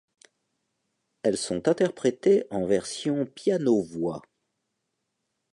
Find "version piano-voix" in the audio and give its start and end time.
2.65-4.23